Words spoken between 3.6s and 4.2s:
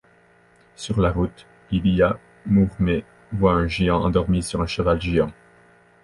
géant